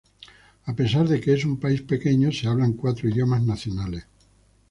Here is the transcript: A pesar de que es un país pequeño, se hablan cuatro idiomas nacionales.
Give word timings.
A 0.65 0.73
pesar 0.75 1.07
de 1.07 1.19
que 1.21 1.31
es 1.35 1.45
un 1.45 1.57
país 1.59 1.83
pequeño, 1.83 2.31
se 2.31 2.47
hablan 2.47 2.73
cuatro 2.73 3.07
idiomas 3.07 3.43
nacionales. 3.43 4.07